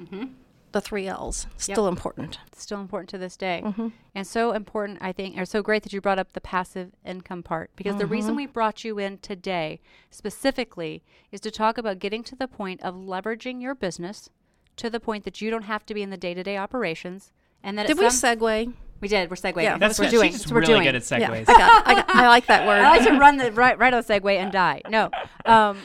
[0.72, 1.46] The three L's.
[1.56, 2.38] Still important.
[2.48, 3.62] It's still important to this day.
[3.64, 3.88] Mm-hmm.
[4.14, 7.42] And so important, I think, or so great that you brought up the passive income
[7.42, 7.70] part.
[7.76, 8.36] Because the reason Mm-hmm.
[8.36, 12.94] we brought you in today specifically is to talk about getting to the point of
[12.94, 14.28] leveraging your business
[14.76, 17.32] to the point that you don't have to be in the day to day operations.
[17.62, 18.74] And that Did we segue?
[19.00, 19.30] We did.
[19.30, 19.62] We're segueing.
[19.62, 20.32] Yeah, that's, That's what we're doing.
[20.32, 20.84] She's we're really doing.
[20.84, 21.20] good at segues.
[21.20, 22.80] Yeah, I, got, I, got, I like that word.
[22.84, 24.82] I like to run the right right on the segue and die.
[24.88, 25.10] No.
[25.44, 25.78] Um,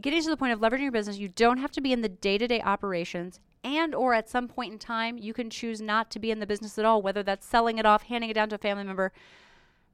[0.00, 2.08] getting to the point of leveraging your business, you don't have to be in the
[2.08, 6.10] day to day operations and or at some point in time you can choose not
[6.10, 8.48] to be in the business at all, whether that's selling it off, handing it down
[8.50, 9.12] to a family member.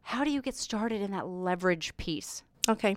[0.02, 2.42] How do you get started in that leverage piece?
[2.68, 2.96] Okay.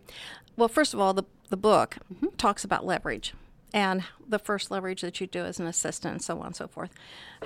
[0.58, 2.36] Well, first of all, the, the book Mm-hmm.
[2.38, 3.34] talks about leverage
[3.74, 6.68] and the first leverage that you do as an assistant and so on and so
[6.68, 6.92] forth.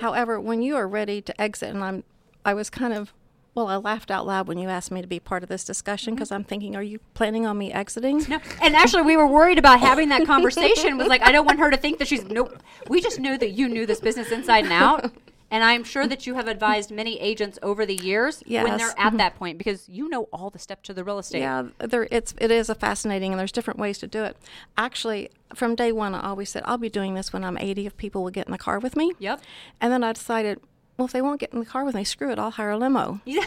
[0.00, 2.04] However, when you are ready to exit, and I'm,
[2.44, 3.14] I was kind of,
[3.54, 6.14] well, I laughed out loud when you asked me to be part of this discussion
[6.14, 8.20] because I'm thinking, are you planning on me exiting?
[8.20, 8.32] Mm-hmm.
[8.32, 10.96] No, and actually, we were worried about having that conversation.
[10.96, 12.62] Was like, I don't want her to think that she's nope.
[12.88, 15.10] We just knew that you knew this business inside and out,
[15.50, 18.96] and I'm sure that you have advised many agents over the years when they're at
[18.96, 19.16] mm-hmm.
[19.16, 21.40] that point because you know all the steps to the real estate.
[21.40, 24.36] Yeah, there it's it is a fascinating, and there's different ways to do it.
[24.76, 27.96] Actually, from day one, I always said I'll be doing this when I'm 80 if
[27.96, 29.12] people will get in the car with me.
[29.18, 29.40] Yep.
[29.80, 30.60] And then I decided,
[30.96, 32.78] well, if they won't get in the car with me, screw it, I'll hire a
[32.78, 33.20] limo.
[33.24, 33.44] Yeah.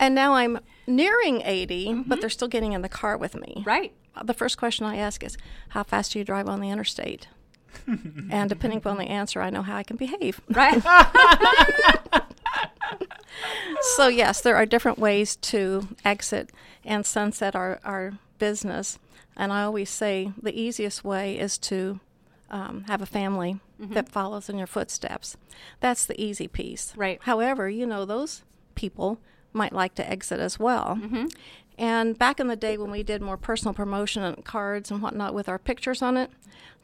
[0.00, 2.08] And now I'm nearing 80, mm-hmm.
[2.08, 3.62] but they're still getting in the car with me.
[3.66, 3.92] Right.
[4.22, 5.36] The first question I ask is,
[5.70, 7.28] how fast do you drive on the interstate?
[7.86, 10.40] And depending upon the answer, I know how I can behave.
[10.48, 10.82] Right.
[13.96, 16.50] So, yes, there are different ways to exit
[16.84, 18.98] and sunset our, our business.
[19.36, 21.98] And I always say the easiest way is to
[22.50, 25.36] um, have a family that follows in your footsteps.
[25.80, 26.92] That's the easy piece.
[26.96, 27.18] Right.
[27.22, 28.42] However, you know, those
[28.76, 29.18] people
[29.52, 31.00] might like to exit as well.
[31.78, 35.34] And back in the day when we did more personal promotion and cards and whatnot
[35.34, 36.30] with our pictures on it,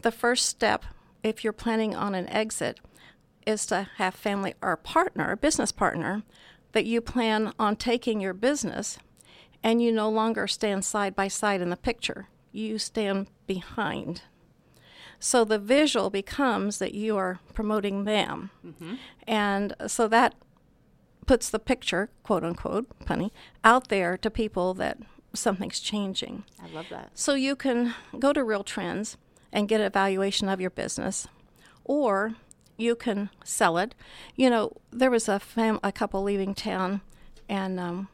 [0.02, 0.84] the first step,
[1.22, 2.80] if you're planning on an exit,
[3.46, 6.22] is to have family or partner, a business partner,
[6.72, 8.98] that you plan on taking your business
[9.62, 12.28] and you no longer stand side by side in the picture.
[12.52, 14.22] You stand behind.
[15.18, 18.50] So the visual becomes that you are promoting them.
[18.64, 18.94] Mm-hmm.
[19.26, 20.34] And so that
[21.28, 23.30] puts the picture, quote unquote, punny,
[23.62, 24.98] out there to people that
[25.34, 26.42] something's changing.
[26.60, 27.10] I love that.
[27.14, 29.18] So you can go to Real Trends
[29.52, 31.28] and get an evaluation of your business,
[31.84, 32.34] or
[32.78, 33.94] you can sell it.
[34.36, 37.02] You know, there was a fam- a couple leaving town,
[37.48, 38.08] and um,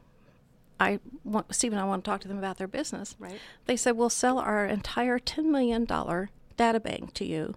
[0.81, 3.14] I want Steve and I want to talk to them about their business.
[3.18, 3.38] Right.
[3.66, 7.55] They said we'll sell our entire ten million dollar data bank to you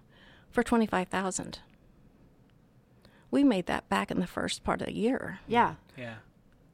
[0.50, 1.58] for twenty five thousand.
[3.30, 5.40] We made that back in the first part of the year.
[5.46, 5.74] Yeah.
[5.96, 6.14] Yeah.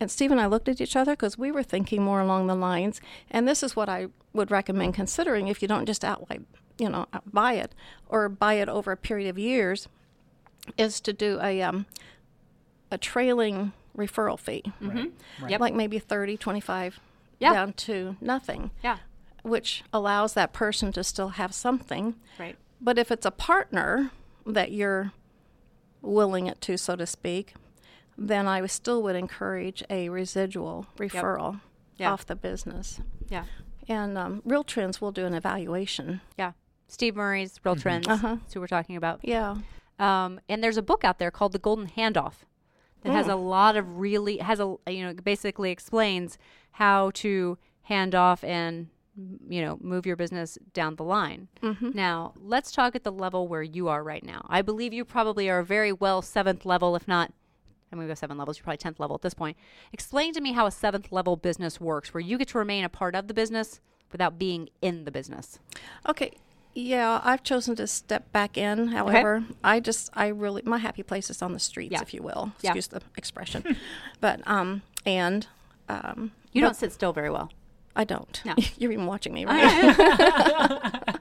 [0.01, 2.55] And Steve and I looked at each other because we were thinking more along the
[2.55, 6.43] lines, and this is what I would recommend considering if you don't just outright,
[6.79, 7.75] you know, buy it
[8.09, 9.89] or buy it over a period of years,
[10.77, 11.87] is to do a um,
[12.91, 15.13] a trailing referral fee, Right.
[15.49, 15.61] Yep.
[15.61, 16.99] like maybe 30, 25
[17.39, 17.53] Yeah.
[17.55, 18.99] down to nothing, Yeah.
[19.43, 22.17] which allows that person to still have something.
[22.39, 22.57] Right.
[22.81, 24.11] But if it's a partner
[24.45, 25.13] that you're
[26.05, 27.55] willing it to, so to speak,
[28.17, 31.61] then I still would encourage a residual referral
[31.97, 32.13] Yeah.
[32.13, 33.01] off the business.
[33.29, 33.45] Yeah.
[33.89, 36.21] And um, Real Trends will do an evaluation.
[36.39, 36.53] Yeah.
[36.89, 38.07] Steve Murray's Real Trends.
[38.09, 38.37] Uh-huh.
[38.41, 39.21] That's who we're talking about.
[39.23, 39.57] Yeah.
[39.99, 42.35] Um, and there's a book out there called The Golden Handoff
[43.03, 46.39] that has a lot of really has a you know basically explains
[46.73, 48.91] how to hand off and m-
[49.49, 51.49] you know move your business down the line.
[51.81, 54.45] Now let's talk at the level where you are right now.
[54.49, 57.33] I believe you probably are very well seventh level, if not.
[57.93, 58.59] I'm gonna go seven levels.
[58.59, 59.57] You're probably tenth level at this point.
[59.93, 62.89] Explain to me how a seventh level business works, where you get to remain a
[62.89, 65.59] part of the business without being in the business.
[66.09, 66.33] Okay.
[66.77, 68.89] Yeah, I've chosen to step back in.
[68.89, 72.03] However, I just, I really, my happy place is on the streets, Yeah.
[72.03, 72.51] if you will.
[72.63, 72.71] Yeah.
[72.71, 73.77] Excuse the expression.
[74.21, 75.47] but, um, and,
[75.89, 77.53] um, You don't sit still very well.
[77.97, 78.41] I don't.
[78.45, 78.55] No.
[78.79, 81.19] You're even watching me, right?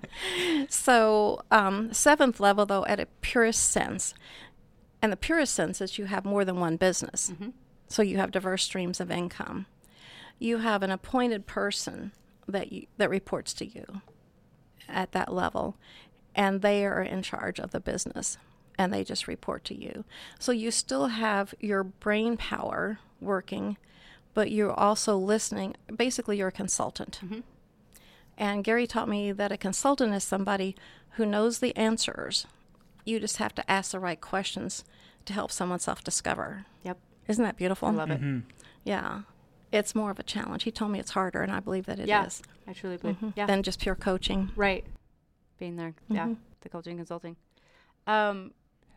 [0.70, 4.14] so, um, seventh level, though, at a purest sense,
[5.02, 7.32] and the purest sense is you have more than one business.
[7.88, 9.68] So you have diverse streams of income.
[10.40, 12.12] You have an appointed person
[12.48, 14.02] that you, that reports to you
[14.90, 15.76] at that level,
[16.34, 18.38] and they are in charge of the business,
[18.78, 20.06] and they just report to you.
[20.40, 23.78] So you still have your brain power working,
[24.34, 25.76] but you're also listening.
[25.96, 27.20] Basically, you're a consultant.
[28.38, 30.76] And Gary taught me that a consultant is somebody
[31.12, 32.48] who knows the answers.
[33.06, 34.84] You just have to ask the right questions
[35.26, 36.66] to help someone self discover.
[36.84, 36.98] Yep.
[37.28, 37.88] Isn't that beautiful?
[37.90, 38.20] I love it.
[38.84, 39.22] Yeah.
[39.72, 40.64] It's more of a challenge.
[40.64, 42.28] He told me it's harder, and I believe that it is yeah.
[42.68, 43.18] I truly believe.
[43.36, 43.46] Yeah.
[43.48, 44.52] than just pure coaching.
[44.56, 44.86] Right.
[45.58, 45.94] Being there.
[46.10, 46.26] Yeah.
[46.26, 46.34] Mm-hmm.
[46.62, 47.36] The coaching consulting.
[48.08, 48.52] Um,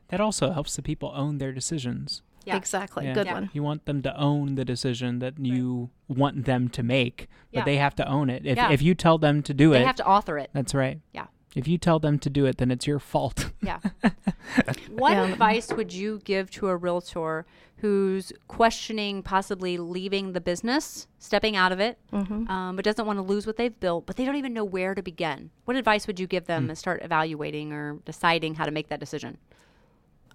[0.09, 2.23] That also helps the people own their decisions.
[2.47, 2.57] Yeah.
[2.57, 3.05] Exactly.
[3.05, 3.15] Yeah.
[3.15, 3.35] Good Yeah.
[3.35, 3.51] one.
[3.53, 7.65] You want them to own the decision that you want them to make, but Yeah.
[7.65, 8.47] they have to own it.
[8.47, 8.71] If Yeah.
[8.71, 10.51] if you tell them to do They it, they have to author it.
[10.53, 11.01] that's right.
[11.13, 11.27] Yeah.
[11.55, 13.51] If you tell them to do it, then it's your fault.
[13.63, 13.81] Yeah.
[14.91, 15.25] what Yeah.
[15.25, 17.47] advice would you give to a realtor
[17.79, 22.49] who's questioning possibly leaving the business, stepping out of it, Mm-hmm.
[22.51, 24.95] um, but doesn't want to lose what they've built, but they don't even know where
[24.95, 25.51] to begin?
[25.65, 29.01] What advice would you give them to start evaluating or deciding how to make that
[29.01, 29.37] decision?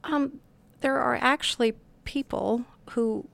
[0.03, 0.39] Um,
[0.81, 1.73] there are actually
[2.05, 3.27] people who,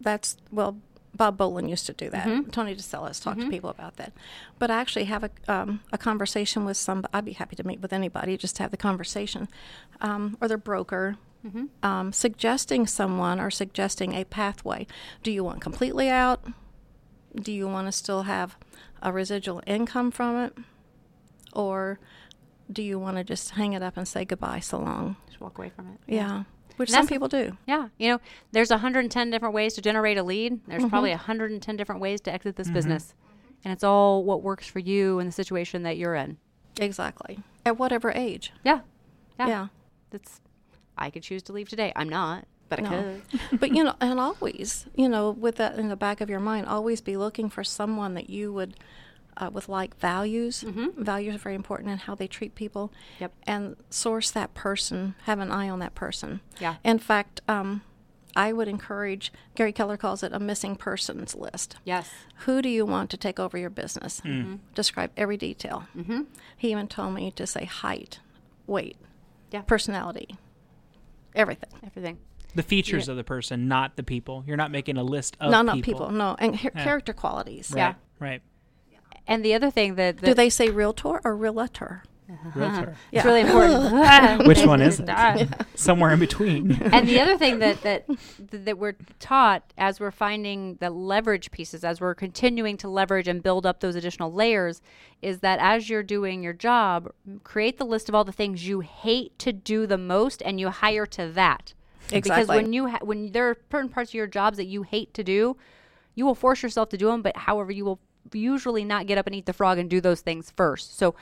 [0.00, 0.78] that's, well,
[1.14, 2.52] Bob Bolin used to do that.
[2.52, 4.12] Tony DeSellis talked to people about that.
[4.58, 7.80] But I actually have a, um, a conversation with some, I'd be happy to meet
[7.80, 9.48] with anybody, just to have the conversation,
[10.00, 11.16] um, or their broker,
[11.82, 14.86] um, suggesting someone or suggesting a pathway.
[15.22, 16.44] Do you want completely out?
[17.34, 18.56] Do you want to still have
[19.02, 20.56] a residual income from it?
[21.52, 21.98] Or
[22.70, 25.16] do you want to just hang it up and say goodbye so long?
[25.26, 26.12] Just walk away from it.
[26.14, 26.44] Yeah,
[26.78, 27.56] which some people do.
[27.66, 28.20] Yeah, you know,
[28.52, 30.60] there's 110 different ways to generate a lead.
[30.66, 30.90] There's mm-hmm.
[30.90, 32.74] probably 110 different ways to exit this mm-hmm.
[32.74, 33.14] business.
[33.64, 36.38] And it's all what works for you and the situation that you're in.
[36.80, 37.40] Exactly.
[37.66, 38.52] At whatever age.
[38.64, 38.80] Yeah.
[39.38, 39.48] Yeah.
[39.48, 39.66] Yeah.
[40.10, 40.40] That's
[40.96, 41.92] I could choose to leave today.
[41.94, 42.90] I'm not, but I No.
[42.90, 43.60] could.
[43.60, 46.66] but you know, and always, you know, with that in the back of your mind,
[46.66, 48.76] always be looking for someone that you would
[49.38, 50.64] uh, with like values.
[50.96, 52.92] Values are very important in how they treat people.
[53.20, 53.32] Yep.
[53.46, 56.40] And source that person, have an eye on that person.
[56.60, 56.76] Yeah.
[56.84, 57.82] In fact, um,
[58.36, 61.76] I would encourage, Gary Keller calls it a missing persons list.
[61.84, 62.08] Yes.
[62.44, 64.20] Who do you want to take over your business?
[64.74, 65.86] Describe every detail.
[65.96, 66.22] Mm-hmm.
[66.56, 68.20] He even told me to say height,
[68.66, 68.96] weight,
[69.50, 69.62] Yeah.
[69.62, 70.36] personality,
[71.34, 71.70] everything.
[71.84, 72.18] Everything.
[72.54, 74.42] The features of the person, not the people.
[74.46, 76.10] You're not making a list of no, not people.
[76.10, 77.70] No, and cha- character qualities.
[77.70, 77.78] Right.
[77.78, 77.94] Yeah.
[78.18, 78.42] Right.
[79.28, 79.28] Uh-huh.
[79.34, 82.02] And the other thing that, that Do they say realtor or realtor?
[82.54, 82.94] Realtor.
[83.10, 84.46] it's really important.
[84.46, 85.08] Which one is it?
[85.74, 86.72] Somewhere in between.
[86.92, 88.04] and the other thing that that
[88.50, 93.42] that we're taught as we're finding the leverage pieces as we're continuing to leverage and
[93.42, 94.82] build up those additional layers
[95.22, 97.10] is that as you're doing your job
[97.44, 100.68] create the list of all the things you hate to do the most and you
[100.68, 101.72] hire to that
[102.12, 102.20] Exactly.
[102.42, 105.14] because when you ha- when there are certain parts of your jobs that you hate
[105.14, 105.56] to do
[106.14, 108.00] you will force yourself to do them but however you will
[108.32, 110.98] usually not get up and eat the frog and do those things first.
[110.98, 111.14] So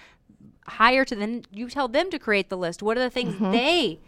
[0.66, 2.82] hire to them you tell them to create the list.
[2.82, 3.52] What are the things mm-hmm.
[3.52, 4.00] they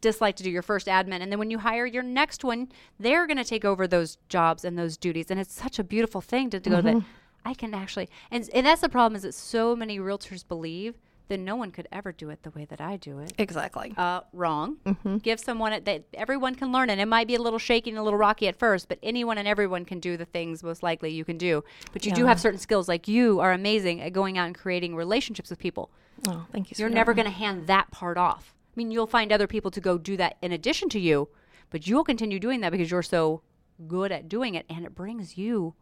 [0.00, 0.50] dislike to do?
[0.50, 1.20] Your first admin.
[1.20, 4.64] And then when you hire your next one they're going to take over those jobs
[4.64, 5.30] and those duties.
[5.30, 7.08] And it's such a beautiful thing to, to go that mm-hmm.
[7.44, 10.94] i can actually and, and that's the problem is that so many realtors believe
[11.28, 13.92] that no one could ever do it the way that i do it Exactly.
[13.96, 14.76] uh, wrong.
[15.22, 17.98] Give someone it that everyone can learn, and it might be a little shaky and
[17.98, 21.10] a little rocky at first, but anyone and everyone can do the things most likely
[21.10, 21.64] you can do.
[21.92, 24.94] But you do have certain skills, like you are amazing at going out and creating
[24.96, 25.90] relationships with people.
[26.28, 26.74] Oh, thank you.
[26.74, 26.90] So much.
[26.90, 28.54] You're never going to hand that part off.
[28.54, 31.28] I mean, you'll find other people to go do that in addition to you,
[31.70, 33.42] but you'll continue doing that because you're so
[33.88, 35.74] good at doing it, and it brings you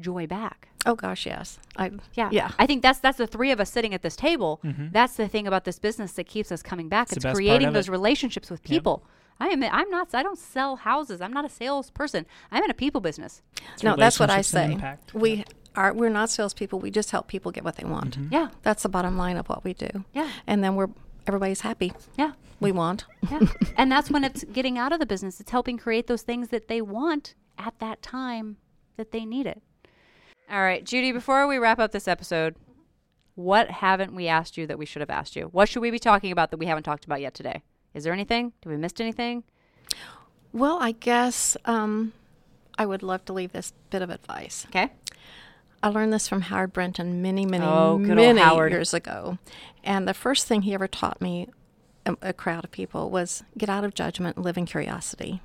[0.00, 0.68] joy back.
[0.84, 1.58] Oh gosh, yes.
[1.76, 2.28] I Yeah.
[2.30, 2.50] yeah.
[2.58, 4.60] I think that's that's the three of us sitting at this table.
[4.62, 7.08] That's the thing about this business that keeps us coming back.
[7.08, 7.28] Mm-hmm.
[7.28, 7.92] It's, creating those it.
[7.92, 9.02] relationships with people.
[9.38, 11.20] I am I'm not I don't sell houses.
[11.20, 12.26] I'm not a salesperson.
[12.50, 13.42] I'm in a people business.
[13.82, 14.72] no, that's what I say.
[14.72, 15.14] impact.
[15.14, 16.78] We are we're not salespeople.
[16.78, 18.18] We just help people get what they want.
[18.30, 18.48] Yeah.
[18.62, 20.04] That's the bottom line of what we do.
[20.12, 20.30] Yeah.
[20.46, 20.88] And then we're
[21.26, 21.92] everybody's happy.
[22.16, 22.32] Yeah.
[22.60, 23.04] We want.
[23.30, 23.40] Yeah.
[23.76, 25.40] and that's when it's getting out of the business.
[25.40, 28.56] It's helping create those things that they want at that time
[28.96, 29.62] that they need it.
[30.50, 32.54] All right, Judy, before we wrap up this episode,
[33.34, 35.48] what haven't we asked you that we should have asked you?
[35.52, 37.62] What should we be talking about that we haven't talked about yet today?
[37.94, 38.52] Is there anything?
[38.62, 39.42] Did we missed anything?
[40.52, 42.12] Well, I guess um,
[42.78, 44.66] I would love to leave this bit of advice.
[44.68, 44.92] Okay.
[45.82, 49.38] I learned this from Howard Brinton many, many, Oh, many years ago.
[49.84, 51.48] And the first thing he ever taught me,
[52.06, 55.42] a, a crowd of people, was get out of judgment and live in curiosity.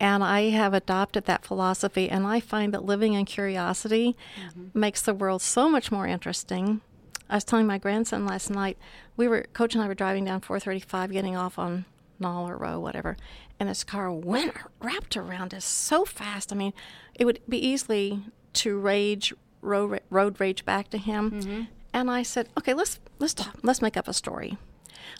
[0.00, 4.78] And I have adopted that philosophy, and I find that living in curiosity mm-hmm.
[4.78, 6.80] makes the world so much more interesting.
[7.28, 8.78] I was telling my grandson last night,
[9.16, 11.84] we were, Coach and I were driving down 435, getting off on
[12.20, 13.16] Nall or Roe, whatever,
[13.58, 16.52] and this car went wrapped around us so fast.
[16.52, 16.72] I mean,
[17.14, 18.22] it would be easily
[18.54, 21.30] to rage, road, road rage back to him.
[21.30, 21.62] Mm-hmm.
[21.92, 24.58] And I said, okay, let's let's talk, let's make up a story.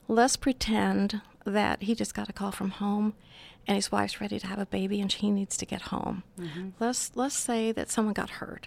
[0.06, 3.14] Let's pretend that he just got a call from home
[3.68, 6.24] and his wife's ready to have a baby and he needs to get home.
[6.40, 6.70] Mm-hmm.
[6.80, 8.66] Let's let's say that someone got hurt.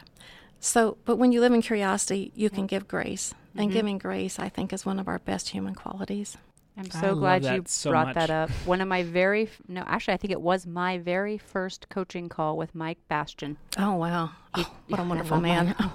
[0.60, 3.34] So, but when you live in curiosity, you can give grace.
[3.54, 3.74] And mm-hmm.
[3.74, 6.38] giving grace, I think, is one of our best human qualities.
[6.78, 8.16] I'm so love glad you so brought much.
[8.16, 8.50] that up.
[8.66, 12.30] One of my very f- no, actually, I think it was my very first coaching
[12.30, 13.58] call with Mike Bastian.
[13.78, 14.30] Oh wow!
[14.54, 15.76] Oh, what a wonderful oh, man.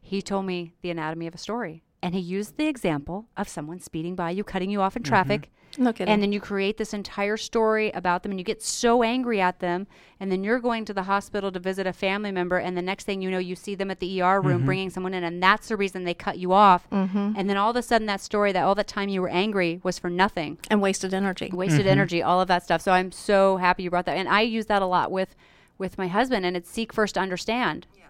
[0.00, 3.80] He told me the anatomy of a story, and he used the example of someone
[3.80, 5.50] speeding by you, cutting you off in traffic.
[5.76, 6.14] No kidding.
[6.14, 9.58] And then you create this entire story about them, and you get so angry at
[9.58, 9.88] them.
[10.20, 13.06] And then you're going to the hospital to visit a family member, and the next
[13.06, 15.66] thing you know, you see them at the ER room bringing someone in, and that's
[15.66, 16.88] the reason they cut you off.
[16.90, 17.32] Mm-hmm.
[17.34, 19.80] And then all of a sudden, that story, that all that time you were angry,
[19.82, 21.50] was for nothing and wasted energy.
[21.52, 22.82] wasted energy, all of that stuff.
[22.82, 24.16] So I'm so happy you brought that.
[24.16, 25.34] And I use that a lot with
[25.76, 27.86] with my husband, and it's seek first to understand.
[27.96, 28.05] Yes,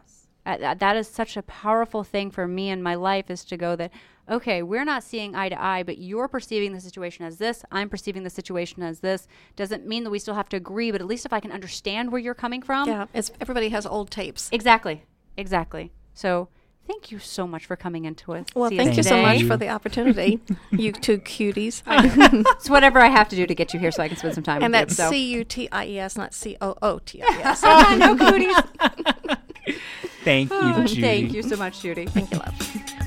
[0.47, 3.57] Uh, that, that is such a powerful thing for me in my life is to
[3.57, 3.91] go that
[4.29, 7.65] okay, we're not seeing eye to eye, but you're perceiving the situation as this.
[7.71, 9.29] I'm perceiving the situation as this.
[9.55, 12.11] Doesn't mean that we still have to agree, but at least if I can understand
[12.11, 12.89] where you're coming from.
[12.89, 14.49] Yeah, it's everybody has old tapes.
[14.53, 15.05] Exactly.
[15.37, 15.93] Exactly.
[16.15, 16.49] So.
[16.89, 18.53] Thank you so much for coming into it.
[18.55, 21.83] Well, thank you so much for the opportunity, you two cuties.
[22.53, 24.45] It's whatever I have to do to get you here so I can spend some
[24.45, 24.97] time and with you.
[24.97, 25.11] that's.
[25.11, 27.63] C U T I E S, not C O O T I E S.
[27.99, 28.57] no cooties.
[30.25, 31.01] Thank you, Judy.
[31.01, 32.07] Thank you so much, Judy.
[32.07, 33.06] Thank you, love.